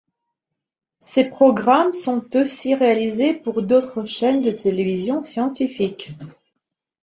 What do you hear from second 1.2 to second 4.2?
programmes sont aussi réalisés pour d'autres